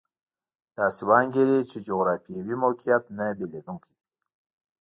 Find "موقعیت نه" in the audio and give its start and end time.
2.63-3.25